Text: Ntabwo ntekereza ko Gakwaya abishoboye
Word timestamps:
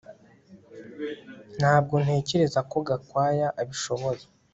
Ntabwo 1.57 1.95
ntekereza 2.03 2.59
ko 2.71 2.77
Gakwaya 2.87 3.47
abishoboye 3.61 4.23